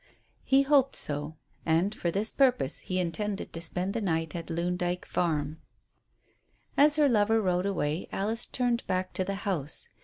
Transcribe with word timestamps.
He 0.43 0.63
hoped 0.63 0.95
so; 0.95 1.37
and, 1.63 1.93
for 1.93 2.09
this 2.09 2.31
purpose, 2.31 2.79
he 2.79 2.97
intended 2.97 3.53
to 3.53 3.61
spend 3.61 3.93
the 3.93 4.01
night 4.01 4.35
at 4.35 4.49
Loon 4.49 4.75
Dyke 4.75 5.05
Farm. 5.05 5.61
As 6.75 6.95
her 6.95 7.07
lover 7.07 7.39
rode 7.39 7.67
away 7.67 8.07
Alice 8.11 8.47
turned 8.47 8.83
back 8.87 9.13
to 9.13 9.23
the 9.23 9.35
house. 9.45 9.89